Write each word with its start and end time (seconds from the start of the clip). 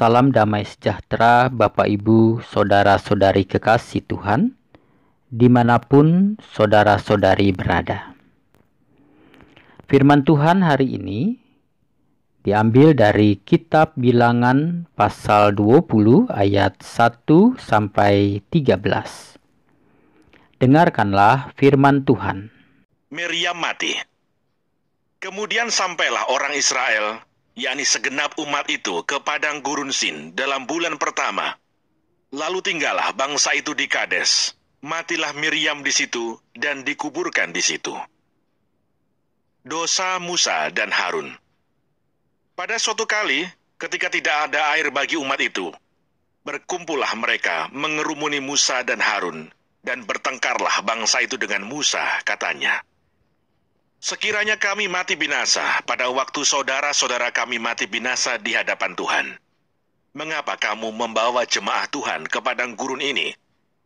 Salam 0.00 0.32
damai 0.32 0.64
sejahtera 0.64 1.52
Bapak 1.52 1.84
Ibu 1.84 2.40
Saudara-saudari 2.40 3.44
kekasih 3.44 4.00
Tuhan 4.08 4.56
Di 5.28 5.44
mana 5.52 5.76
pun 5.76 6.40
saudara-saudari 6.40 7.52
berada. 7.52 8.16
Firman 9.92 10.24
Tuhan 10.24 10.64
hari 10.64 10.96
ini 10.96 11.36
Diambil 12.40 12.96
dari 12.96 13.44
kitab 13.44 13.92
bilangan 13.92 14.88
pasal 14.96 15.52
20 15.52 16.32
ayat 16.32 16.80
1 16.80 17.60
sampai 17.60 18.40
13 18.48 18.80
Dengarkanlah 20.64 21.52
firman 21.60 22.08
Tuhan. 22.08 22.48
Miriam 23.12 23.60
mati. 23.60 24.00
Kemudian 25.20 25.68
sampailah 25.68 26.32
orang 26.32 26.56
Israel 26.56 27.20
yakni 27.58 27.82
segenap 27.86 28.38
umat 28.38 28.66
itu 28.70 29.02
ke 29.06 29.18
padang 29.22 29.62
gurun 29.64 29.90
Sin 29.90 30.36
dalam 30.36 30.66
bulan 30.66 30.96
pertama. 30.96 31.56
Lalu 32.30 32.62
tinggallah 32.62 33.10
bangsa 33.14 33.54
itu 33.58 33.74
di 33.74 33.90
Kades. 33.90 34.54
Matilah 34.80 35.36
Miriam 35.36 35.84
di 35.84 35.92
situ 35.92 36.40
dan 36.56 36.86
dikuburkan 36.86 37.52
di 37.52 37.60
situ. 37.60 37.92
Dosa 39.60 40.16
Musa 40.16 40.72
dan 40.72 40.88
Harun. 40.88 41.36
Pada 42.56 42.80
suatu 42.80 43.04
kali, 43.04 43.44
ketika 43.76 44.08
tidak 44.08 44.48
ada 44.48 44.72
air 44.72 44.88
bagi 44.88 45.20
umat 45.20 45.36
itu, 45.36 45.68
berkumpullah 46.48 47.12
mereka 47.20 47.68
mengerumuni 47.76 48.40
Musa 48.40 48.80
dan 48.88 49.04
Harun, 49.04 49.52
dan 49.84 50.08
bertengkarlah 50.08 50.80
bangsa 50.84 51.20
itu 51.24 51.36
dengan 51.36 51.68
Musa, 51.68 52.04
katanya. 52.24 52.80
Sekiranya 54.00 54.56
kami 54.56 54.88
mati 54.88 55.12
binasa 55.12 55.84
pada 55.84 56.08
waktu 56.08 56.40
saudara-saudara 56.40 57.36
kami 57.36 57.60
mati 57.60 57.84
binasa 57.84 58.40
di 58.40 58.56
hadapan 58.56 58.96
Tuhan. 58.96 59.26
Mengapa 60.16 60.56
kamu 60.56 60.88
membawa 60.88 61.44
jemaah 61.44 61.84
Tuhan 61.84 62.24
ke 62.24 62.40
padang 62.40 62.72
gurun 62.72 63.04
ini, 63.04 63.36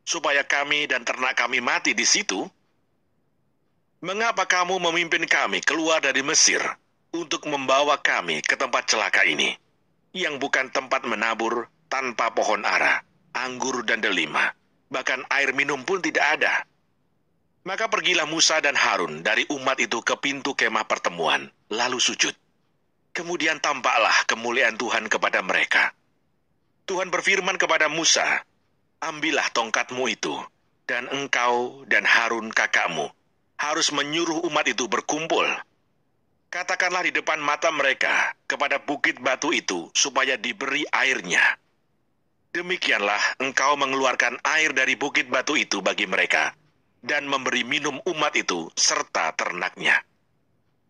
supaya 0.06 0.46
kami 0.46 0.86
dan 0.86 1.02
ternak 1.02 1.34
kami 1.34 1.58
mati 1.58 1.98
di 1.98 2.06
situ? 2.06 2.46
Mengapa 4.06 4.46
kamu 4.46 4.78
memimpin 4.86 5.26
kami 5.26 5.58
keluar 5.66 5.98
dari 5.98 6.22
Mesir 6.22 6.62
untuk 7.10 7.50
membawa 7.50 7.98
kami 7.98 8.38
ke 8.38 8.54
tempat 8.54 8.86
celaka 8.86 9.26
ini, 9.26 9.50
yang 10.14 10.38
bukan 10.38 10.70
tempat 10.70 11.02
menabur 11.10 11.66
tanpa 11.90 12.30
pohon 12.30 12.62
ara, 12.62 13.02
anggur 13.34 13.82
dan 13.82 13.98
delima, 13.98 14.54
bahkan 14.94 15.26
air 15.34 15.50
minum 15.50 15.82
pun 15.82 15.98
tidak 15.98 16.38
ada?' 16.38 16.62
Maka 17.64 17.88
pergilah 17.88 18.28
Musa 18.28 18.60
dan 18.60 18.76
Harun 18.76 19.24
dari 19.24 19.48
umat 19.48 19.80
itu 19.80 20.04
ke 20.04 20.20
pintu 20.20 20.52
kemah 20.52 20.84
pertemuan, 20.84 21.48
lalu 21.72 21.96
sujud. 21.96 22.36
Kemudian 23.16 23.56
tampaklah 23.56 24.12
kemuliaan 24.28 24.76
Tuhan 24.76 25.08
kepada 25.08 25.40
mereka. 25.40 25.96
Tuhan 26.84 27.08
berfirman 27.08 27.56
kepada 27.56 27.88
Musa, 27.88 28.44
Ambillah 29.00 29.48
tongkatmu 29.56 30.04
itu, 30.12 30.36
dan 30.84 31.08
engkau 31.08 31.88
dan 31.88 32.04
Harun 32.04 32.52
kakakmu 32.52 33.08
harus 33.56 33.88
menyuruh 33.96 34.44
umat 34.44 34.68
itu 34.68 34.84
berkumpul. 34.84 35.48
Katakanlah 36.52 37.08
di 37.08 37.16
depan 37.16 37.40
mata 37.40 37.72
mereka 37.72 38.36
kepada 38.44 38.76
bukit 38.76 39.18
batu 39.24 39.50
itu 39.56 39.88
supaya 39.96 40.36
diberi 40.36 40.84
airnya. 40.92 41.56
Demikianlah 42.54 43.40
engkau 43.42 43.74
mengeluarkan 43.74 44.38
air 44.46 44.70
dari 44.70 44.94
bukit 44.94 45.26
batu 45.26 45.58
itu 45.58 45.82
bagi 45.82 46.06
mereka, 46.06 46.54
dan 47.04 47.28
memberi 47.28 47.68
minum 47.68 48.00
umat 48.08 48.32
itu 48.32 48.72
serta 48.72 49.36
ternaknya. 49.36 50.00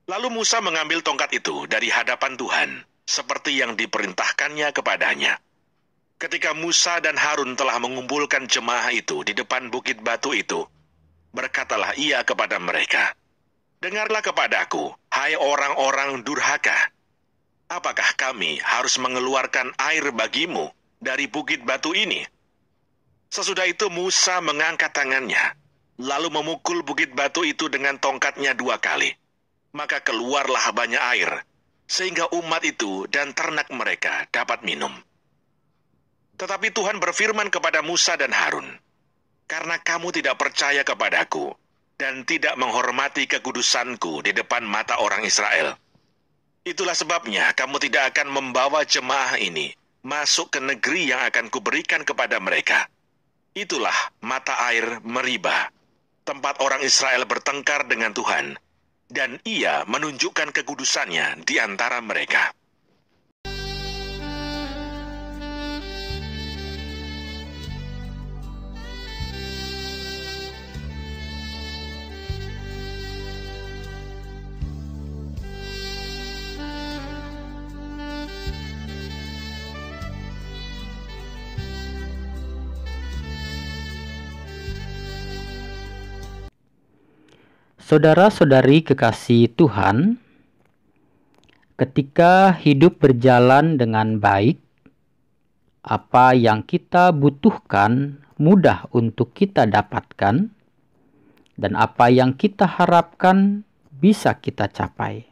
Lalu 0.06 0.30
Musa 0.30 0.62
mengambil 0.62 1.02
tongkat 1.02 1.34
itu 1.34 1.66
dari 1.66 1.90
hadapan 1.90 2.38
Tuhan, 2.38 2.70
seperti 3.02 3.58
yang 3.58 3.74
diperintahkannya 3.74 4.70
kepadanya. 4.70 5.42
Ketika 6.14 6.54
Musa 6.54 7.02
dan 7.02 7.18
Harun 7.18 7.58
telah 7.58 7.82
mengumpulkan 7.82 8.46
jemaah 8.46 8.94
itu 8.94 9.26
di 9.26 9.34
depan 9.34 9.74
bukit 9.74 9.98
batu 9.98 10.30
itu, 10.30 10.62
berkatalah 11.34 11.98
ia 11.98 12.22
kepada 12.22 12.62
mereka, 12.62 13.12
Dengarlah 13.82 14.24
kepadaku, 14.24 14.96
hai 15.12 15.36
orang-orang 15.36 16.24
durhaka. 16.24 16.88
Apakah 17.68 18.16
kami 18.16 18.56
harus 18.64 18.96
mengeluarkan 18.96 19.76
air 19.76 20.08
bagimu 20.08 20.72
dari 21.04 21.28
bukit 21.28 21.60
batu 21.68 21.92
ini? 21.92 22.24
Sesudah 23.28 23.68
itu 23.68 23.92
Musa 23.92 24.40
mengangkat 24.40 24.88
tangannya, 24.88 25.52
lalu 26.00 26.28
memukul 26.30 26.82
bukit 26.82 27.14
batu 27.14 27.46
itu 27.46 27.70
dengan 27.70 27.98
tongkatnya 28.02 28.56
dua 28.56 28.82
kali. 28.82 29.14
Maka 29.74 30.02
keluarlah 30.02 30.70
banyak 30.70 31.02
air, 31.18 31.30
sehingga 31.86 32.30
umat 32.30 32.62
itu 32.62 33.10
dan 33.10 33.34
ternak 33.34 33.70
mereka 33.74 34.26
dapat 34.30 34.62
minum. 34.62 34.94
Tetapi 36.34 36.74
Tuhan 36.74 36.98
berfirman 36.98 37.50
kepada 37.50 37.82
Musa 37.82 38.18
dan 38.18 38.34
Harun, 38.34 38.66
Karena 39.44 39.76
kamu 39.76 40.08
tidak 40.14 40.40
percaya 40.40 40.86
kepadaku, 40.86 41.52
dan 42.00 42.24
tidak 42.26 42.56
menghormati 42.56 43.28
kekudusanku 43.28 44.24
di 44.24 44.32
depan 44.32 44.64
mata 44.64 44.98
orang 44.98 45.22
Israel. 45.22 45.76
Itulah 46.64 46.96
sebabnya 46.96 47.52
kamu 47.52 47.76
tidak 47.76 48.16
akan 48.16 48.32
membawa 48.32 48.88
jemaah 48.88 49.36
ini 49.36 49.76
masuk 50.00 50.48
ke 50.48 50.60
negeri 50.64 51.12
yang 51.12 51.20
akan 51.28 51.52
kuberikan 51.52 52.02
kepada 52.08 52.40
mereka. 52.40 52.88
Itulah 53.52 53.94
mata 54.24 54.58
air 54.72 54.98
Meriba 55.04 55.70
tempat 56.24 56.58
orang 56.64 56.80
Israel 56.80 57.28
bertengkar 57.28 57.84
dengan 57.84 58.16
Tuhan, 58.16 58.56
dan 59.12 59.36
ia 59.44 59.84
menunjukkan 59.84 60.50
kekudusannya 60.56 61.44
di 61.44 61.60
antara 61.60 62.00
mereka. 62.00 62.50
Saudara-saudari 87.84 88.80
kekasih 88.80 89.52
Tuhan, 89.60 90.16
ketika 91.76 92.56
hidup 92.56 92.96
berjalan 92.96 93.76
dengan 93.76 94.16
baik, 94.16 94.56
apa 95.84 96.32
yang 96.32 96.64
kita 96.64 97.12
butuhkan 97.12 98.24
mudah 98.40 98.88
untuk 98.96 99.36
kita 99.36 99.68
dapatkan, 99.68 100.48
dan 101.60 101.72
apa 101.76 102.08
yang 102.08 102.32
kita 102.32 102.64
harapkan 102.64 103.68
bisa 104.00 104.32
kita 104.32 104.64
capai. 104.72 105.28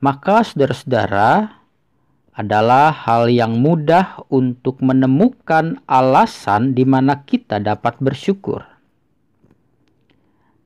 Maka, 0.00 0.40
saudara-saudara, 0.40 1.60
adalah 2.32 2.88
hal 2.96 3.28
yang 3.28 3.60
mudah 3.60 4.24
untuk 4.32 4.80
menemukan 4.80 5.84
alasan 5.84 6.72
di 6.72 6.88
mana 6.88 7.28
kita 7.28 7.60
dapat 7.60 8.00
bersyukur 8.00 8.73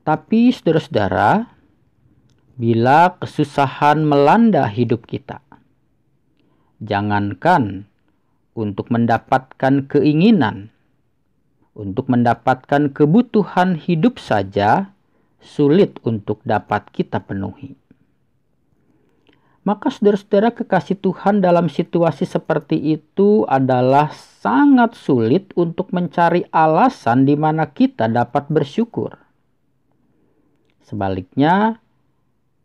tapi 0.07 0.49
saudara-saudara, 0.55 1.51
bila 2.55 3.19
kesusahan 3.19 4.03
melanda 4.03 4.63
hidup 4.67 5.03
kita, 5.03 5.43
jangankan 6.79 7.87
untuk 8.55 8.91
mendapatkan 8.91 9.87
keinginan, 9.87 10.71
untuk 11.75 12.07
mendapatkan 12.11 12.91
kebutuhan 12.91 13.75
hidup 13.75 14.19
saja 14.19 14.91
sulit 15.39 15.99
untuk 16.03 16.43
dapat 16.43 16.87
kita 16.91 17.23
penuhi. 17.23 17.75
Maka 19.67 19.91
saudara-saudara 19.91 20.55
kekasih 20.55 20.97
Tuhan 21.03 21.43
dalam 21.43 21.67
situasi 21.67 22.23
seperti 22.23 22.79
itu 22.95 23.43
adalah 23.45 24.09
sangat 24.15 24.95
sulit 24.95 25.51
untuk 25.53 25.91
mencari 25.91 26.47
alasan 26.49 27.27
di 27.27 27.35
mana 27.35 27.67
kita 27.67 28.07
dapat 28.07 28.47
bersyukur 28.49 29.28
Sebaliknya, 30.89 31.77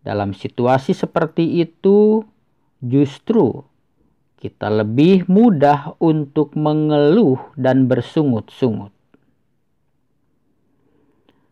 dalam 0.01 0.33
situasi 0.33 0.97
seperti 0.97 1.61
itu, 1.61 2.25
justru 2.81 3.69
kita 4.41 4.73
lebih 4.73 5.29
mudah 5.29 5.97
untuk 6.01 6.57
mengeluh 6.57 7.41
dan 7.57 7.85
bersungut-sungut. 7.85 8.93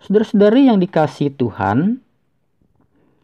Saudara-saudari 0.00 0.72
yang 0.72 0.80
dikasih 0.80 1.36
Tuhan, 1.36 2.00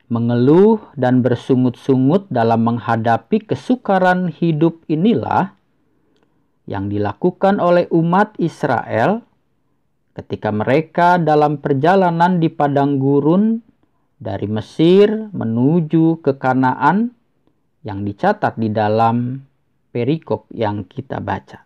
mengeluh 0.08 0.80
dan 0.96 1.20
bersungut-sungut 1.20 2.28
dalam 2.32 2.64
menghadapi 2.64 3.44
kesukaran 3.44 4.32
hidup 4.32 4.80
inilah 4.88 5.52
yang 6.68 6.88
dilakukan 6.88 7.60
oleh 7.60 7.88
umat 7.92 8.36
Israel 8.40 9.27
ketika 10.18 10.50
mereka 10.50 11.14
dalam 11.22 11.62
perjalanan 11.62 12.42
di 12.42 12.50
padang 12.50 12.98
gurun 12.98 13.62
dari 14.18 14.50
Mesir 14.50 15.30
menuju 15.30 16.18
ke 16.18 16.34
Kanaan 16.34 17.14
yang 17.86 18.02
dicatat 18.02 18.58
di 18.58 18.66
dalam 18.74 19.38
perikop 19.94 20.50
yang 20.50 20.82
kita 20.90 21.22
baca. 21.22 21.62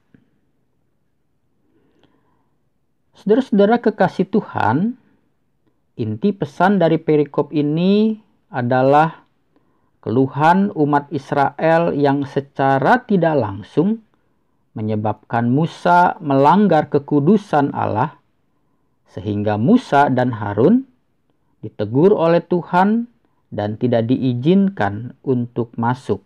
Saudara-saudara 3.16 3.80
kekasih 3.80 4.28
Tuhan, 4.28 5.00
inti 5.96 6.36
pesan 6.36 6.76
dari 6.76 7.00
perikop 7.00 7.56
ini 7.56 8.20
adalah 8.52 9.24
keluhan 10.04 10.68
umat 10.76 11.08
Israel 11.08 11.96
yang 11.96 12.28
secara 12.28 13.00
tidak 13.08 13.32
langsung 13.32 14.04
menyebabkan 14.76 15.48
Musa 15.48 16.20
melanggar 16.20 16.92
kekudusan 16.92 17.72
Allah, 17.72 18.21
sehingga 19.12 19.60
Musa 19.60 20.08
dan 20.08 20.32
Harun 20.32 20.88
ditegur 21.60 22.16
oleh 22.16 22.40
Tuhan 22.40 23.12
dan 23.52 23.76
tidak 23.76 24.08
diizinkan 24.08 25.12
untuk 25.20 25.76
masuk 25.76 26.24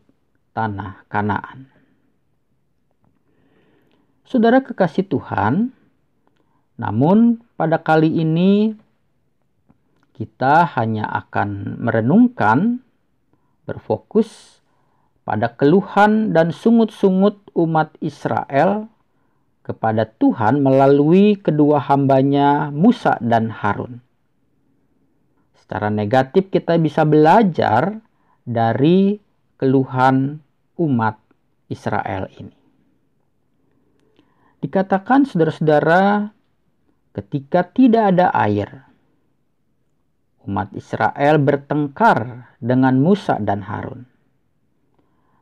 tanah 0.55 1.03
Kanaan. 1.11 1.67
Saudara 4.23 4.63
kekasih 4.63 5.07
Tuhan, 5.11 5.75
namun 6.79 7.43
pada 7.59 7.83
kali 7.83 8.23
ini 8.23 8.75
kita 10.15 10.65
hanya 10.79 11.11
akan 11.11 11.83
merenungkan 11.83 12.81
berfokus 13.67 14.63
pada 15.27 15.51
keluhan 15.59 16.31
dan 16.31 16.55
sungut-sungut 16.55 17.51
umat 17.59 17.93
Israel 17.99 18.87
kepada 19.67 20.07
Tuhan 20.07 20.63
melalui 20.63 21.35
kedua 21.35 21.83
hambanya 21.91 22.71
Musa 22.71 23.19
dan 23.19 23.51
Harun. 23.51 23.99
Secara 25.59 25.91
negatif 25.91 26.55
kita 26.55 26.79
bisa 26.79 27.03
belajar 27.03 27.99
dari 28.47 29.19
keluhan 29.59 30.39
umat 30.79 31.19
Israel 31.67 32.31
ini. 32.39 32.55
Dikatakan 34.63 35.27
saudara-saudara 35.27 36.31
ketika 37.11 37.67
tidak 37.67 38.15
ada 38.15 38.31
air, 38.39 38.87
umat 40.47 40.71
Israel 40.79 41.43
bertengkar 41.43 42.55
dengan 42.63 43.03
Musa 43.03 43.43
dan 43.43 43.67
Harun. 43.67 44.07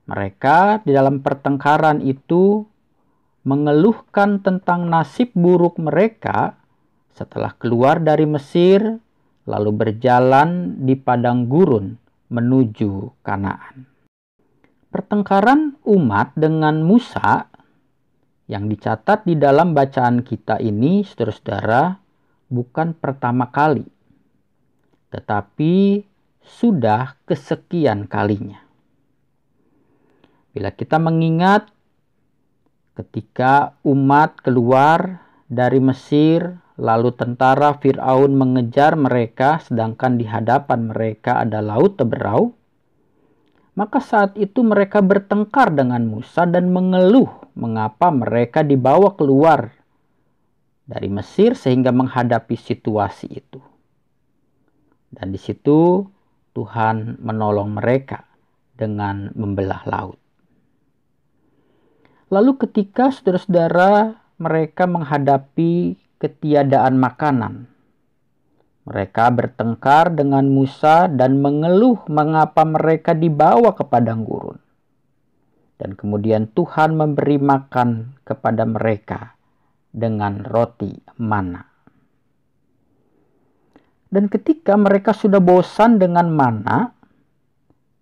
Mereka 0.08 0.88
di 0.88 0.96
dalam 0.96 1.20
pertengkaran 1.20 2.00
itu 2.00 2.64
mengeluhkan 3.44 4.40
tentang 4.40 4.88
nasib 4.88 5.30
buruk 5.36 5.76
mereka 5.76 6.56
setelah 7.12 7.52
keluar 7.54 8.00
dari 8.00 8.24
Mesir 8.24 8.80
lalu 9.44 9.70
berjalan 9.70 10.80
di 10.82 10.96
padang 10.96 11.46
gurun 11.46 11.94
menuju 12.32 13.20
Kanaan. 13.20 13.84
Pertengkaran 14.88 15.76
umat 15.84 16.32
dengan 16.32 16.80
Musa 16.80 17.50
yang 18.48 18.68
dicatat 18.68 19.28
di 19.28 19.36
dalam 19.36 19.76
bacaan 19.76 20.22
kita 20.24 20.60
ini, 20.62 21.02
saudara-saudara, 21.02 21.98
bukan 22.48 22.94
pertama 22.96 23.50
kali, 23.50 23.84
tetapi 25.10 26.04
sudah 26.44 27.18
kesekian 27.26 28.06
kalinya. 28.06 28.62
Bila 30.54 30.70
kita 30.70 31.02
mengingat 31.02 31.73
ketika 32.94 33.74
umat 33.82 34.38
keluar 34.42 35.22
dari 35.50 35.78
Mesir 35.78 36.64
Lalu 36.74 37.14
tentara 37.14 37.78
Fir'aun 37.78 38.34
mengejar 38.34 38.98
mereka 38.98 39.62
sedangkan 39.62 40.18
di 40.18 40.26
hadapan 40.26 40.90
mereka 40.90 41.38
ada 41.38 41.62
laut 41.62 41.94
teberau. 41.94 42.50
Maka 43.78 44.02
saat 44.02 44.34
itu 44.38 44.62
mereka 44.62 45.02
bertengkar 45.02 45.70
dengan 45.70 46.06
Musa 46.06 46.46
dan 46.46 46.70
mengeluh 46.74 47.30
mengapa 47.54 48.10
mereka 48.10 48.66
dibawa 48.66 49.14
keluar 49.14 49.70
dari 50.86 51.10
Mesir 51.10 51.54
sehingga 51.54 51.94
menghadapi 51.94 52.54
situasi 52.58 53.26
itu. 53.30 53.62
Dan 55.14 55.30
di 55.30 55.38
situ 55.38 56.06
Tuhan 56.54 57.22
menolong 57.22 57.70
mereka 57.70 58.26
dengan 58.74 59.30
membelah 59.34 59.82
laut. 59.86 60.18
Lalu 62.34 62.58
ketika 62.58 63.14
saudara-saudara 63.14 64.18
mereka 64.42 64.90
menghadapi 64.90 65.94
ketiadaan 66.18 66.98
makanan. 66.98 67.70
Mereka 68.90 69.30
bertengkar 69.30 70.10
dengan 70.10 70.50
Musa 70.50 71.06
dan 71.06 71.38
mengeluh 71.38 72.02
mengapa 72.10 72.66
mereka 72.66 73.14
dibawa 73.14 73.70
ke 73.78 73.86
padang 73.86 74.26
gurun. 74.26 74.58
Dan 75.78 75.94
kemudian 75.94 76.50
Tuhan 76.50 76.98
memberi 76.98 77.38
makan 77.38 78.18
kepada 78.26 78.66
mereka 78.66 79.38
dengan 79.94 80.42
roti 80.42 80.90
mana. 81.22 81.62
Dan 84.10 84.26
ketika 84.26 84.74
mereka 84.74 85.14
sudah 85.14 85.38
bosan 85.38 86.02
dengan 86.02 86.34
mana, 86.34 86.93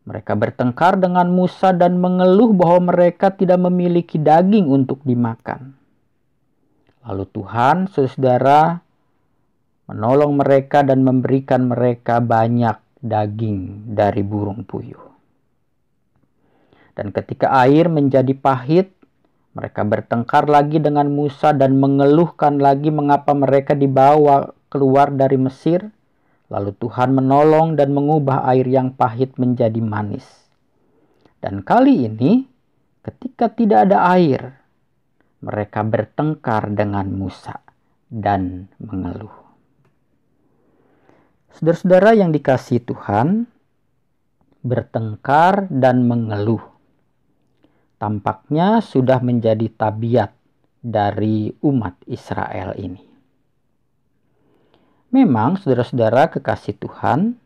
mereka 0.02 0.34
bertengkar 0.34 0.98
dengan 0.98 1.30
Musa 1.30 1.70
dan 1.70 2.02
mengeluh 2.02 2.50
bahwa 2.50 2.90
mereka 2.90 3.30
tidak 3.30 3.62
memiliki 3.62 4.18
daging 4.18 4.66
untuk 4.66 4.98
dimakan. 5.06 5.78
Lalu 7.06 7.24
Tuhan, 7.30 7.86
saudara, 7.90 8.82
menolong 9.86 10.38
mereka 10.38 10.82
dan 10.82 11.02
memberikan 11.06 11.70
mereka 11.70 12.18
banyak 12.18 12.78
daging 13.02 13.90
dari 13.94 14.22
burung 14.22 14.62
puyuh. 14.62 15.10
Dan 16.94 17.10
ketika 17.10 17.50
air 17.66 17.90
menjadi 17.90 18.30
pahit, 18.36 18.92
mereka 19.52 19.84
bertengkar 19.84 20.48
lagi 20.48 20.80
dengan 20.80 21.12
Musa 21.12 21.52
dan 21.52 21.76
mengeluhkan 21.76 22.56
lagi 22.56 22.88
mengapa 22.88 23.36
mereka 23.36 23.76
dibawa 23.76 24.52
keluar 24.72 25.12
dari 25.12 25.36
Mesir. 25.36 25.92
Lalu 26.52 26.76
Tuhan 26.76 27.16
menolong 27.16 27.80
dan 27.80 27.96
mengubah 27.96 28.44
air 28.52 28.68
yang 28.68 28.92
pahit 28.92 29.40
menjadi 29.40 29.80
manis. 29.80 30.28
Dan 31.40 31.64
kali 31.64 32.04
ini, 32.04 32.44
ketika 33.00 33.48
tidak 33.48 33.88
ada 33.88 34.12
air, 34.12 34.60
mereka 35.40 35.80
bertengkar 35.80 36.68
dengan 36.76 37.08
Musa 37.08 37.56
dan 38.12 38.68
mengeluh. 38.76 39.32
Saudara-saudara 41.56 42.12
yang 42.12 42.36
dikasih 42.36 42.84
Tuhan, 42.84 43.48
bertengkar 44.60 45.72
dan 45.72 46.04
mengeluh 46.04 46.72
tampaknya 48.02 48.82
sudah 48.82 49.22
menjadi 49.22 49.70
tabiat 49.70 50.34
dari 50.82 51.54
umat 51.62 52.02
Israel 52.10 52.74
ini. 52.74 53.11
Memang, 55.12 55.60
saudara-saudara 55.60 56.32
kekasih 56.32 56.72
Tuhan, 56.80 57.36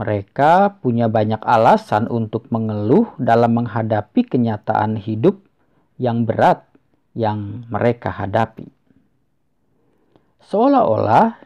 mereka 0.00 0.80
punya 0.80 1.04
banyak 1.04 1.44
alasan 1.44 2.08
untuk 2.08 2.48
mengeluh 2.48 3.12
dalam 3.20 3.60
menghadapi 3.60 4.24
kenyataan 4.24 4.96
hidup 4.96 5.36
yang 6.00 6.24
berat 6.24 6.64
yang 7.12 7.68
mereka 7.68 8.08
hadapi. 8.08 8.72
Seolah-olah 10.48 11.36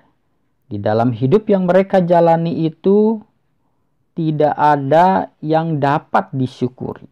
di 0.71 0.79
dalam 0.79 1.11
hidup 1.11 1.51
yang 1.51 1.67
mereka 1.67 1.99
jalani 1.99 2.63
itu 2.63 3.19
tidak 4.15 4.55
ada 4.55 5.35
yang 5.43 5.83
dapat 5.83 6.31
disyukuri. 6.31 7.11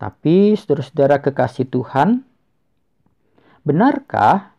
Tapi 0.00 0.56
saudara-saudara 0.56 1.20
kekasih 1.20 1.68
Tuhan, 1.68 2.24
benarkah 3.60 4.53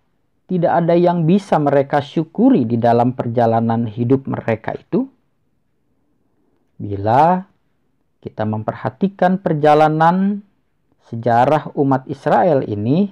tidak 0.46 0.86
ada 0.86 0.94
yang 0.94 1.26
bisa 1.26 1.58
mereka 1.58 2.06
syukuri 2.06 2.70
di 2.70 2.78
dalam 2.78 3.18
perjalanan 3.18 3.90
hidup 3.90 4.30
mereka 4.30 4.78
itu? 4.78 5.10
Bila 6.78 7.42
kita 8.22 8.46
memperhatikan 8.46 9.42
perjalanan 9.42 10.46
sejarah 11.10 11.74
umat 11.78 12.06
Israel 12.10 12.66
ini, 12.66 13.10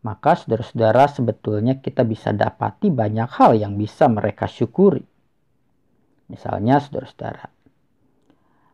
maka 0.00 0.36
saudara-saudara 0.36 1.12
sebetulnya 1.12 1.76
kita 1.80 2.04
bisa 2.08 2.32
dapati 2.32 2.88
banyak 2.88 3.28
hal 3.36 3.56
yang 3.56 3.76
bisa 3.76 4.08
mereka 4.08 4.48
syukuri. 4.48 5.04
Misalnya 6.32 6.80
saudara-saudara, 6.80 7.52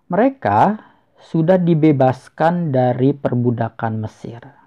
mereka 0.06 0.87
sudah 1.18 1.58
dibebaskan 1.58 2.70
dari 2.70 3.11
perbudakan 3.16 4.06
Mesir. 4.06 4.65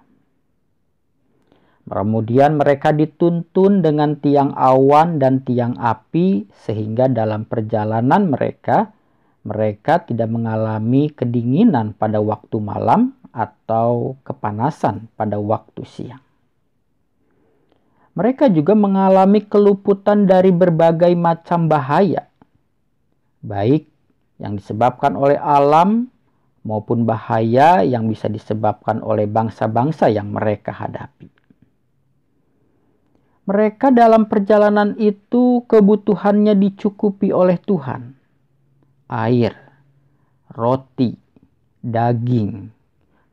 Kemudian 1.90 2.54
mereka 2.54 2.94
dituntun 2.94 3.82
dengan 3.82 4.14
tiang 4.14 4.54
awan 4.54 5.18
dan 5.18 5.42
tiang 5.42 5.74
api 5.74 6.46
sehingga 6.54 7.10
dalam 7.10 7.42
perjalanan 7.50 8.30
mereka 8.30 8.94
mereka 9.42 9.98
tidak 10.06 10.30
mengalami 10.30 11.10
kedinginan 11.10 11.90
pada 11.98 12.22
waktu 12.22 12.62
malam 12.62 13.18
atau 13.34 14.14
kepanasan 14.22 15.10
pada 15.18 15.42
waktu 15.42 15.82
siang. 15.82 16.22
Mereka 18.14 18.54
juga 18.54 18.78
mengalami 18.78 19.42
keluputan 19.42 20.30
dari 20.30 20.54
berbagai 20.54 21.10
macam 21.18 21.66
bahaya, 21.66 22.30
baik 23.42 23.90
yang 24.38 24.54
disebabkan 24.54 25.18
oleh 25.18 25.42
alam 25.42 26.06
maupun 26.62 27.02
bahaya 27.02 27.82
yang 27.82 28.06
bisa 28.06 28.30
disebabkan 28.30 29.02
oleh 29.02 29.26
bangsa-bangsa 29.26 30.06
yang 30.06 30.30
mereka 30.30 30.70
hadapi. 30.70 31.39
Mereka 33.50 33.90
dalam 33.90 34.30
perjalanan 34.30 34.94
itu 34.94 35.66
kebutuhannya 35.66 36.54
dicukupi 36.54 37.34
oleh 37.34 37.58
Tuhan. 37.58 38.14
Air, 39.10 39.58
roti, 40.54 41.18
daging, 41.82 42.70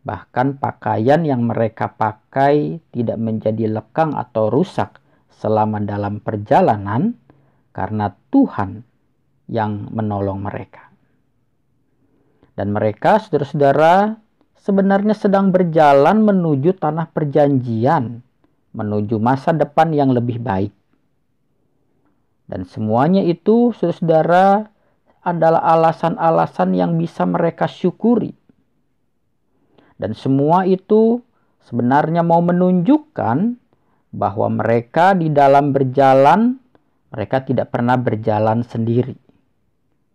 bahkan 0.01 0.57
pakaian 0.57 1.21
yang 1.21 1.45
mereka 1.45 1.93
pakai 1.93 2.81
tidak 2.89 3.21
menjadi 3.21 3.69
lekang 3.69 4.17
atau 4.17 4.49
rusak 4.49 4.97
selama 5.37 5.77
dalam 5.85 6.17
perjalanan 6.17 7.13
karena 7.69 8.09
Tuhan 8.33 8.81
yang 9.45 9.93
menolong 9.93 10.41
mereka. 10.41 10.89
Dan 12.57 12.73
mereka, 12.73 13.21
saudara-saudara, 13.21 14.17
sebenarnya 14.57 15.13
sedang 15.13 15.53
berjalan 15.53 16.25
menuju 16.25 16.73
tanah 16.81 17.13
perjanjian, 17.13 18.25
menuju 18.77 19.17
masa 19.17 19.49
depan 19.57 19.89
yang 19.89 20.13
lebih 20.13 20.37
baik. 20.37 20.69
Dan 22.45 22.63
semuanya 22.69 23.25
itu, 23.25 23.73
saudara-saudara, 23.73 24.69
adalah 25.25 25.65
alasan-alasan 25.73 26.77
yang 26.77 26.95
bisa 26.95 27.25
mereka 27.25 27.65
syukuri. 27.65 28.31
Dan 29.97 30.13
semua 30.13 30.63
itu 30.69 31.19
sebenarnya 31.65 32.21
mau 32.21 32.39
menunjukkan 32.39 33.57
bahwa 34.13 34.47
mereka 34.47 35.17
di 35.17 35.33
dalam 35.33 35.73
berjalan, 35.73 36.61
mereka 37.11 37.43
tidak 37.43 37.73
pernah 37.73 37.97
berjalan 37.99 38.63
sendiri 38.63 39.17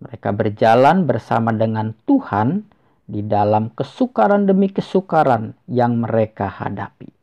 mereka 0.03 0.35
berjalan 0.35 1.07
bersama 1.07 1.55
dengan 1.55 1.95
Tuhan 2.11 2.67
di 3.07 3.23
dalam 3.23 3.71
kesukaran 3.71 4.51
demi 4.51 4.67
kesukaran 4.75 5.55
yang 5.71 6.03
mereka 6.03 6.51
hadapi. 6.51 7.22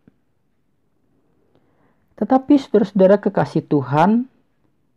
Tetapi 2.20 2.60
saudara-saudara 2.60 3.16
kekasih 3.24 3.64
Tuhan, 3.72 4.28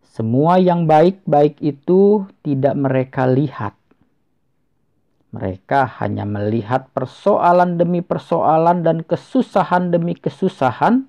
semua 0.03 0.59
yang 0.59 0.91
baik-baik 0.91 1.63
itu 1.63 2.27
tidak 2.43 2.75
mereka 2.75 3.31
lihat. 3.31 3.79
Mereka 5.31 6.03
hanya 6.03 6.27
melihat 6.27 6.91
persoalan 6.91 7.79
demi 7.79 8.03
persoalan 8.03 8.83
dan 8.83 9.07
kesusahan 9.07 9.95
demi 9.95 10.19
kesusahan, 10.19 11.07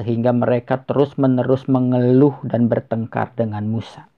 sehingga 0.00 0.32
mereka 0.32 0.80
terus-menerus 0.80 1.68
mengeluh 1.68 2.40
dan 2.42 2.66
bertengkar 2.66 3.36
dengan 3.36 3.68
Musa. 3.68 4.08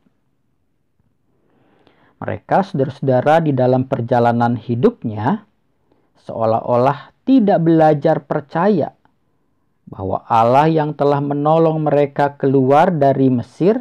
Mereka, 2.22 2.70
saudara-saudara, 2.70 3.42
di 3.42 3.50
dalam 3.50 3.90
perjalanan 3.90 4.54
hidupnya 4.54 5.42
seolah-olah 6.22 7.10
tidak 7.26 7.58
belajar 7.66 8.22
percaya 8.22 8.94
bahwa 9.92 10.24
Allah 10.24 10.72
yang 10.72 10.96
telah 10.96 11.20
menolong 11.20 11.84
mereka 11.84 12.40
keluar 12.40 12.88
dari 12.88 13.28
Mesir, 13.28 13.76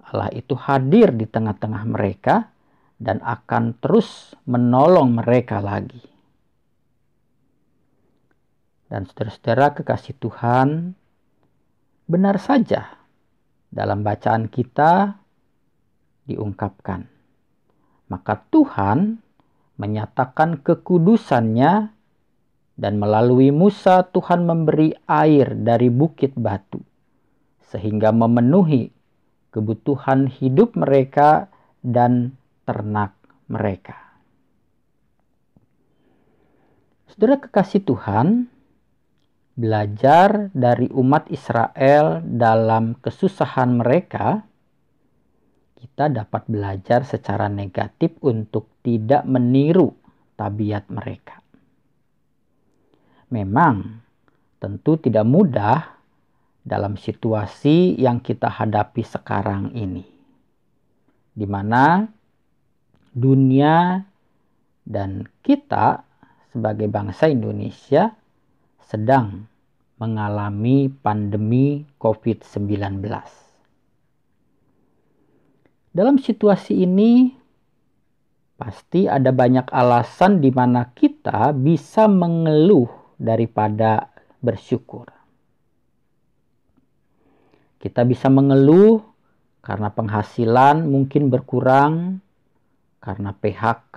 Allah 0.00 0.32
itu 0.32 0.56
hadir 0.56 1.12
di 1.12 1.28
tengah-tengah 1.28 1.84
mereka 1.84 2.48
dan 2.96 3.20
akan 3.20 3.76
terus 3.76 4.32
menolong 4.48 5.20
mereka 5.20 5.60
lagi. 5.60 6.00
Dan 8.88 9.06
saudara-saudara 9.06 9.76
kekasih 9.76 10.16
Tuhan, 10.16 10.96
benar 12.08 12.40
saja 12.40 12.96
dalam 13.70 14.02
bacaan 14.02 14.48
kita 14.50 15.20
diungkapkan 16.26 17.20
maka 18.10 18.42
Tuhan 18.50 19.22
menyatakan 19.78 20.60
kekudusannya 20.60 21.94
dan 22.80 22.96
melalui 22.96 23.52
Musa 23.52 24.08
Tuhan 24.08 24.48
memberi 24.48 24.96
air 25.04 25.52
dari 25.52 25.92
bukit 25.92 26.32
batu 26.32 26.80
sehingga 27.68 28.08
memenuhi 28.08 28.88
kebutuhan 29.52 30.32
hidup 30.32 30.72
mereka 30.80 31.52
dan 31.84 32.32
ternak 32.64 33.12
mereka. 33.52 34.00
Saudara 37.12 37.36
kekasih 37.36 37.84
Tuhan, 37.84 38.48
belajar 39.60 40.48
dari 40.56 40.88
umat 40.96 41.28
Israel 41.28 42.24
dalam 42.24 42.96
kesusahan 42.96 43.76
mereka 43.76 44.48
kita 45.80 46.12
dapat 46.12 46.44
belajar 46.48 47.08
secara 47.08 47.48
negatif 47.48 48.12
untuk 48.20 48.68
tidak 48.84 49.24
meniru 49.24 49.96
tabiat 50.36 50.88
mereka. 50.92 51.39
Memang 53.30 54.02
tentu 54.58 54.98
tidak 54.98 55.22
mudah 55.22 55.78
dalam 56.60 56.98
situasi 56.98 57.96
yang 57.96 58.20
kita 58.20 58.50
hadapi 58.50 59.00
sekarang 59.00 59.72
ini, 59.72 60.04
di 61.32 61.46
mana 61.48 62.04
dunia 63.14 64.02
dan 64.84 65.24
kita 65.40 66.04
sebagai 66.52 66.90
bangsa 66.90 67.30
Indonesia 67.30 68.12
sedang 68.82 69.46
mengalami 69.96 70.90
pandemi 70.90 71.86
COVID-19. 72.02 73.06
Dalam 75.90 76.16
situasi 76.22 76.86
ini, 76.86 77.34
pasti 78.54 79.10
ada 79.10 79.32
banyak 79.32 79.66
alasan 79.72 80.38
di 80.38 80.52
mana 80.52 80.92
kita 80.92 81.50
bisa 81.56 82.06
mengeluh 82.06 82.99
daripada 83.20 84.08
bersyukur. 84.40 85.12
Kita 87.76 88.08
bisa 88.08 88.32
mengeluh 88.32 89.04
karena 89.60 89.92
penghasilan 89.92 90.88
mungkin 90.88 91.28
berkurang, 91.28 92.24
karena 93.04 93.36
PHK, 93.36 93.96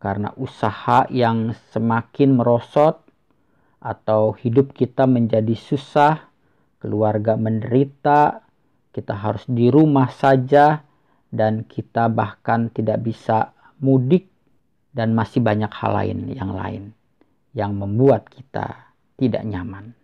karena 0.00 0.32
usaha 0.40 1.04
yang 1.12 1.52
semakin 1.72 2.40
merosot, 2.40 3.04
atau 3.84 4.32
hidup 4.40 4.72
kita 4.72 5.04
menjadi 5.04 5.52
susah, 5.52 6.24
keluarga 6.80 7.36
menderita, 7.36 8.40
kita 8.96 9.12
harus 9.12 9.44
di 9.44 9.68
rumah 9.68 10.08
saja 10.08 10.80
dan 11.28 11.68
kita 11.68 12.08
bahkan 12.08 12.72
tidak 12.72 13.04
bisa 13.04 13.52
mudik 13.84 14.32
dan 14.96 15.12
masih 15.12 15.44
banyak 15.44 15.68
hal 15.68 15.92
lain 15.92 16.18
yang 16.30 16.54
lain 16.54 16.94
yang 17.54 17.78
membuat 17.78 18.28
kita 18.28 18.92
tidak 19.16 19.46
nyaman. 19.46 19.94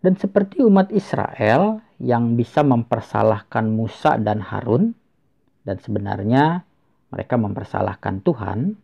Dan 0.00 0.14
seperti 0.16 0.62
umat 0.62 0.92
Israel 0.92 1.84
yang 2.00 2.38
bisa 2.38 2.62
mempersalahkan 2.62 3.66
Musa 3.66 4.20
dan 4.20 4.40
Harun 4.40 4.94
dan 5.64 5.80
sebenarnya 5.80 6.62
mereka 7.08 7.40
mempersalahkan 7.40 8.20
Tuhan, 8.20 8.78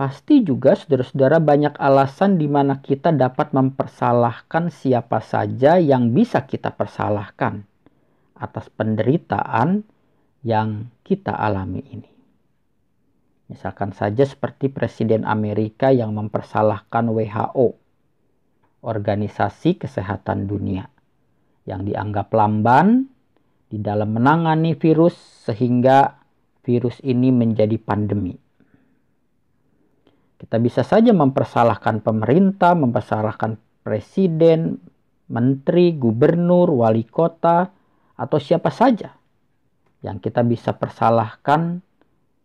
Pasti 0.00 0.40
juga 0.40 0.72
saudara-saudara 0.72 1.44
banyak 1.44 1.76
alasan 1.76 2.40
di 2.40 2.48
mana 2.48 2.80
kita 2.80 3.12
dapat 3.12 3.52
mempersalahkan 3.52 4.72
siapa 4.72 5.20
saja 5.20 5.76
yang 5.76 6.16
bisa 6.16 6.48
kita 6.48 6.72
persalahkan 6.72 7.68
atas 8.32 8.72
penderitaan 8.72 9.84
yang 10.40 10.88
kita 11.04 11.36
alami 11.36 11.84
ini. 11.84 12.19
Misalkan 13.50 13.90
saja 13.90 14.22
seperti 14.22 14.70
Presiden 14.70 15.26
Amerika 15.26 15.90
yang 15.90 16.14
mempersalahkan 16.14 17.10
WHO, 17.10 17.74
Organisasi 18.86 19.74
Kesehatan 19.74 20.46
Dunia, 20.46 20.86
yang 21.66 21.82
dianggap 21.82 22.30
lamban 22.30 23.10
di 23.66 23.82
dalam 23.82 24.14
menangani 24.14 24.78
virus 24.78 25.18
sehingga 25.50 26.14
virus 26.62 27.02
ini 27.02 27.34
menjadi 27.34 27.74
pandemi. 27.82 28.38
Kita 30.38 30.56
bisa 30.62 30.86
saja 30.86 31.10
mempersalahkan 31.10 32.06
pemerintah, 32.06 32.78
mempersalahkan 32.78 33.58
presiden, 33.82 34.78
menteri, 35.26 35.98
gubernur, 35.98 36.70
wali 36.70 37.02
kota, 37.02 37.66
atau 38.14 38.38
siapa 38.38 38.70
saja 38.70 39.10
yang 40.06 40.22
kita 40.22 40.46
bisa 40.46 40.70
persalahkan 40.78 41.82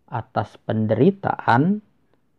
atas 0.10 0.58
penderitaan 0.64 1.82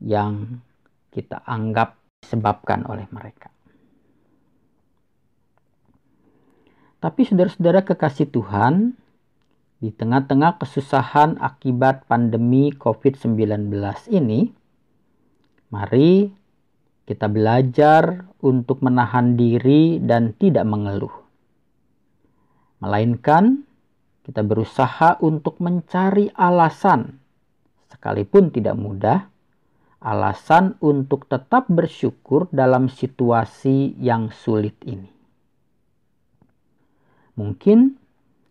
yang 0.02 0.62
kita 1.10 1.42
anggap 1.46 1.98
disebabkan 2.22 2.86
oleh 2.86 3.08
mereka. 3.10 3.50
Tapi 7.00 7.20
saudara-saudara 7.22 7.86
kekasih 7.86 8.28
Tuhan, 8.32 8.96
di 9.76 9.92
tengah-tengah 9.92 10.56
kesusahan 10.56 11.36
akibat 11.38 12.08
pandemi 12.08 12.72
COVID-19 12.72 13.68
ini, 14.10 14.48
Mari 15.66 16.30
kita 17.10 17.26
belajar 17.26 18.22
untuk 18.38 18.86
menahan 18.86 19.34
diri 19.34 19.98
dan 19.98 20.30
tidak 20.38 20.62
mengeluh. 20.62 21.10
Melainkan 22.78 23.66
kita 24.22 24.46
berusaha 24.46 25.18
untuk 25.18 25.58
mencari 25.58 26.30
alasan 26.38 27.18
sekalipun 27.96 28.52
tidak 28.52 28.76
mudah, 28.76 29.32
alasan 30.04 30.76
untuk 30.84 31.24
tetap 31.26 31.66
bersyukur 31.72 32.46
dalam 32.52 32.92
situasi 32.92 33.96
yang 33.96 34.28
sulit 34.28 34.76
ini. 34.84 35.08
Mungkin 37.40 37.96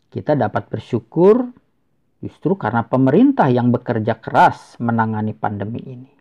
kita 0.10 0.34
dapat 0.34 0.68
bersyukur 0.70 1.46
justru 2.20 2.58
karena 2.58 2.86
pemerintah 2.90 3.48
yang 3.54 3.70
bekerja 3.70 4.18
keras 4.18 4.78
menangani 4.82 5.38
pandemi 5.38 5.82
ini. 5.86 6.12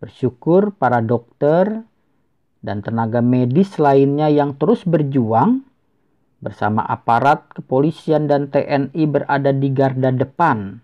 Bersyukur 0.00 0.72
para 0.78 1.02
dokter 1.02 1.82
dan 2.62 2.80
tenaga 2.80 3.20
medis 3.20 3.76
lainnya 3.76 4.30
yang 4.30 4.56
terus 4.56 4.86
berjuang 4.86 5.66
bersama 6.40 6.80
aparat 6.88 7.52
kepolisian 7.52 8.24
dan 8.24 8.48
TNI 8.48 9.02
berada 9.04 9.52
di 9.52 9.68
garda 9.76 10.08
depan 10.08 10.80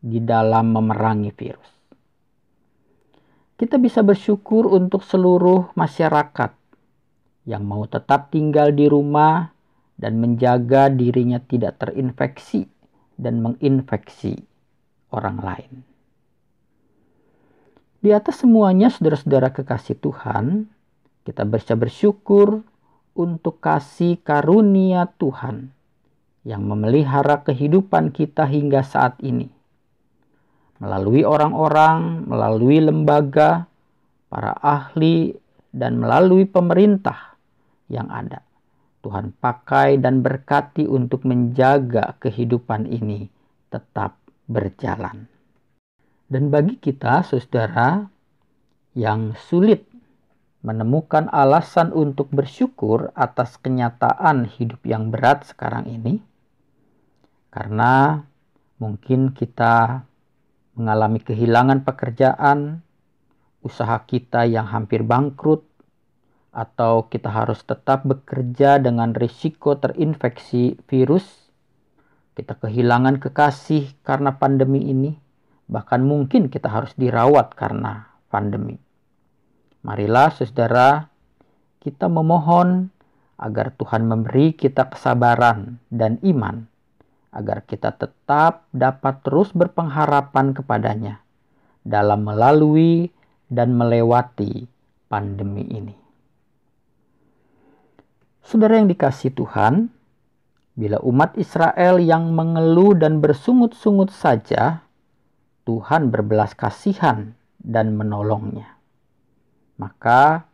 di 0.00 0.18
dalam 0.24 0.72
memerangi 0.72 1.30
virus. 1.32 1.70
Kita 3.60 3.76
bisa 3.76 4.00
bersyukur 4.00 4.72
untuk 4.72 5.04
seluruh 5.04 5.76
masyarakat 5.76 6.56
yang 7.44 7.64
mau 7.68 7.84
tetap 7.84 8.32
tinggal 8.32 8.72
di 8.72 8.88
rumah 8.88 9.52
dan 10.00 10.16
menjaga 10.16 10.88
dirinya 10.88 11.36
tidak 11.44 11.76
terinfeksi 11.76 12.64
dan 13.20 13.44
menginfeksi 13.44 14.40
orang 15.12 15.38
lain. 15.44 15.72
Di 18.00 18.16
atas 18.16 18.40
semuanya, 18.40 18.88
saudara-saudara 18.88 19.52
kekasih 19.52 20.00
Tuhan, 20.00 20.72
kita 21.28 21.44
bisa 21.44 21.76
bersyukur 21.76 22.64
untuk 23.12 23.60
kasih 23.60 24.16
karunia 24.24 25.04
Tuhan 25.20 25.68
yang 26.48 26.64
memelihara 26.64 27.44
kehidupan 27.44 28.16
kita 28.16 28.48
hingga 28.48 28.80
saat 28.80 29.20
ini. 29.20 29.59
Melalui 30.80 31.28
orang-orang, 31.28 32.24
melalui 32.24 32.80
lembaga, 32.80 33.68
para 34.32 34.56
ahli, 34.64 35.36
dan 35.70 36.00
melalui 36.00 36.48
pemerintah 36.48 37.36
yang 37.92 38.08
ada. 38.08 38.40
Tuhan 39.00 39.32
pakai 39.36 39.96
dan 39.96 40.20
berkati 40.20 40.84
untuk 40.84 41.24
menjaga 41.24 42.16
kehidupan 42.20 42.88
ini 42.88 43.28
tetap 43.72 44.16
berjalan. 44.44 45.24
Dan 46.30 46.52
bagi 46.52 46.76
kita, 46.76 47.24
saudara, 47.24 48.04
yang 48.92 49.32
sulit 49.36 49.86
menemukan 50.60 51.32
alasan 51.32 51.96
untuk 51.96 52.28
bersyukur 52.28 53.08
atas 53.16 53.56
kenyataan 53.56 54.44
hidup 54.44 54.84
yang 54.84 55.08
berat 55.08 55.48
sekarang 55.48 55.88
ini, 55.88 56.20
karena 57.48 58.20
mungkin 58.76 59.32
kita 59.32 60.04
mengalami 60.80 61.20
kehilangan 61.20 61.84
pekerjaan, 61.84 62.80
usaha 63.60 64.00
kita 64.08 64.48
yang 64.48 64.64
hampir 64.64 65.04
bangkrut, 65.04 65.68
atau 66.50 67.06
kita 67.12 67.28
harus 67.28 67.60
tetap 67.62 68.08
bekerja 68.08 68.80
dengan 68.80 69.12
risiko 69.12 69.76
terinfeksi 69.76 70.80
virus, 70.88 71.52
kita 72.32 72.56
kehilangan 72.56 73.20
kekasih 73.20 73.92
karena 74.00 74.40
pandemi 74.40 74.88
ini, 74.88 75.12
bahkan 75.68 76.00
mungkin 76.00 76.48
kita 76.48 76.72
harus 76.72 76.96
dirawat 76.96 77.52
karena 77.52 78.08
pandemi. 78.32 78.80
Marilah 79.84 80.32
saudara, 80.32 81.12
kita 81.84 82.08
memohon 82.08 82.88
agar 83.40 83.76
Tuhan 83.76 84.08
memberi 84.08 84.56
kita 84.56 84.88
kesabaran 84.88 85.80
dan 85.92 86.16
iman, 86.24 86.69
agar 87.30 87.62
kita 87.62 87.94
tetap 87.94 88.66
dapat 88.74 89.22
terus 89.22 89.54
berpengharapan 89.54 90.52
kepadanya 90.54 91.22
dalam 91.86 92.26
melalui 92.26 93.10
dan 93.46 93.74
melewati 93.74 94.66
pandemi 95.06 95.64
ini. 95.70 95.96
Saudara 98.42 98.82
yang 98.82 98.90
dikasih 98.90 99.30
Tuhan, 99.34 99.90
bila 100.74 100.98
umat 101.06 101.38
Israel 101.38 102.02
yang 102.02 102.34
mengeluh 102.34 102.98
dan 102.98 103.22
bersungut-sungut 103.22 104.10
saja, 104.10 104.82
Tuhan 105.66 106.10
berbelas 106.10 106.58
kasihan 106.58 107.38
dan 107.62 107.94
menolongnya 107.94 108.80
maka 109.80 110.44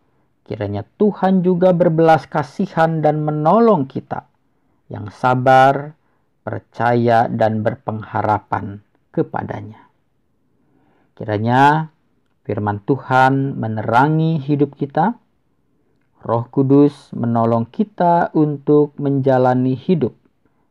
kiranya 0.47 0.87
Tuhan 0.95 1.43
juga 1.43 1.75
berbelas 1.75 2.31
kasihan 2.31 3.03
dan 3.03 3.27
menolong 3.27 3.91
kita 3.91 4.31
yang 4.87 5.11
sabar, 5.11 5.99
percaya, 6.46 7.26
dan 7.26 7.66
berpengharapan 7.66 8.78
kepadanya. 9.11 9.90
Kiranya 11.18 11.90
firman 12.46 12.78
Tuhan 12.87 13.59
menerangi 13.59 14.38
hidup 14.38 14.78
kita, 14.78 15.18
Roh 16.22 16.46
Kudus 16.46 17.11
menolong 17.11 17.66
kita 17.66 18.30
untuk 18.38 18.94
menjalani 19.02 19.74
hidup 19.74 20.14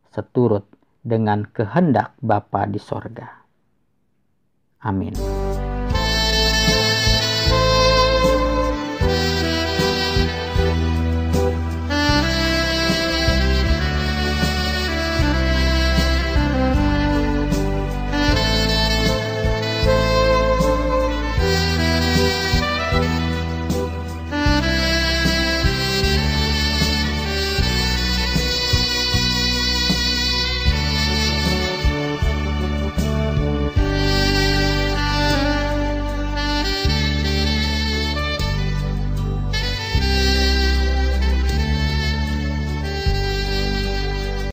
seturut 0.08 0.64
dengan 1.04 1.44
kehendak 1.44 2.16
Bapa 2.24 2.64
di 2.64 2.80
sorga. 2.80 3.44
Amin. 4.80 5.45